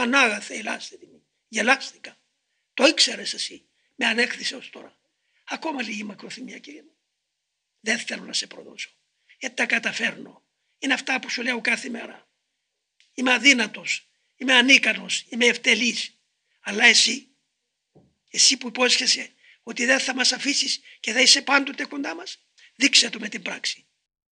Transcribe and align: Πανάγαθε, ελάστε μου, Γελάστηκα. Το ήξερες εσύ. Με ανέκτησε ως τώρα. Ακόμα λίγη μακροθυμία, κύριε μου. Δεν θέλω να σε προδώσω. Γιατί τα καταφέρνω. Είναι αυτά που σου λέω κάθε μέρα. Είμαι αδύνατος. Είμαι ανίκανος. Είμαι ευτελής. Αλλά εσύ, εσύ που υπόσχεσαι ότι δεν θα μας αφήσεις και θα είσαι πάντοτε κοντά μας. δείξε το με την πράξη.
Πανάγαθε, 0.00 0.54
ελάστε 0.54 0.98
μου, 1.10 1.26
Γελάστηκα. 1.48 2.18
Το 2.74 2.86
ήξερες 2.86 3.34
εσύ. 3.34 3.68
Με 3.94 4.06
ανέκτησε 4.06 4.56
ως 4.56 4.70
τώρα. 4.70 4.98
Ακόμα 5.44 5.82
λίγη 5.82 6.04
μακροθυμία, 6.04 6.58
κύριε 6.58 6.82
μου. 6.82 6.96
Δεν 7.80 7.98
θέλω 7.98 8.24
να 8.24 8.32
σε 8.32 8.46
προδώσω. 8.46 8.90
Γιατί 9.38 9.54
τα 9.54 9.66
καταφέρνω. 9.66 10.44
Είναι 10.78 10.94
αυτά 10.94 11.20
που 11.20 11.30
σου 11.30 11.42
λέω 11.42 11.60
κάθε 11.60 11.88
μέρα. 11.88 12.28
Είμαι 13.14 13.32
αδύνατος. 13.32 14.10
Είμαι 14.36 14.54
ανίκανος. 14.54 15.26
Είμαι 15.28 15.46
ευτελής. 15.46 16.18
Αλλά 16.60 16.84
εσύ, 16.84 17.28
εσύ 18.30 18.56
που 18.56 18.68
υπόσχεσαι 18.68 19.32
ότι 19.62 19.84
δεν 19.84 20.00
θα 20.00 20.14
μας 20.14 20.32
αφήσεις 20.32 20.80
και 21.00 21.12
θα 21.12 21.20
είσαι 21.20 21.42
πάντοτε 21.42 21.84
κοντά 21.84 22.14
μας. 22.14 22.38
δείξε 22.74 23.10
το 23.10 23.18
με 23.18 23.28
την 23.28 23.42
πράξη. 23.42 23.86